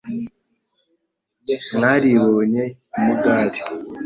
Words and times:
Mwaribonye 1.75 2.63
i 2.99 2.99
Mugari 3.03 3.59